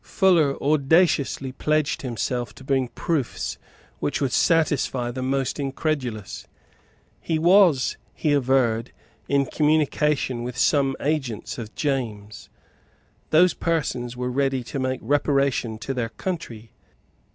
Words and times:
Fuller 0.03 0.55
audaciously 0.63 1.51
pledged 1.51 2.01
himself 2.01 2.55
to 2.55 2.63
bring 2.63 2.87
proofs 2.87 3.59
which 3.99 4.19
would 4.19 4.31
satisfy 4.31 5.11
the 5.11 5.21
most 5.21 5.59
incredulous. 5.59 6.47
He 7.19 7.37
was, 7.37 7.97
he 8.15 8.33
averred, 8.33 8.93
in 9.27 9.45
communication 9.45 10.41
with 10.41 10.57
some 10.57 10.95
agents 11.01 11.59
of 11.59 11.75
James. 11.75 12.49
Those 13.29 13.53
persons 13.53 14.17
were 14.17 14.31
ready 14.31 14.63
to 14.63 14.79
make 14.79 15.01
reparation 15.03 15.77
to 15.77 15.93
their 15.93 16.09
country. 16.09 16.71